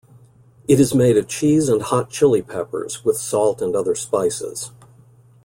[0.67, 4.71] It is made of cheese and hot chili peppers, with salt and other spices.